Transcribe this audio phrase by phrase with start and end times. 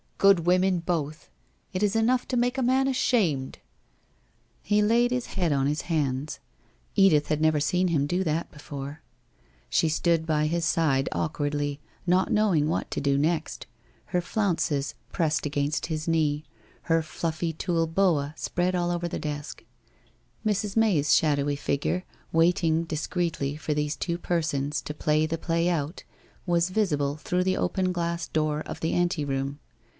[0.17, 1.29] Good women, both!
[1.73, 3.57] It is enough to make a man ashamed!'
[4.61, 6.39] He laid his head on his hands.
[6.95, 9.01] Edith had never seen him do that before.
[9.67, 13.65] She stood by his side, awkwardly, not knowing what to do next,
[14.07, 16.43] her flounces pressed against WHITE ROSE OF WEARY LEAF
[16.83, 19.63] 423 his knee, her fluffy tulle boa spread all over the desk.
[20.45, 20.75] Mrs.
[20.77, 26.03] May's shadowy figure, waiting discreetly for these two per sons to play the play out,
[26.47, 29.59] was visible through the open glass door of the anteroom.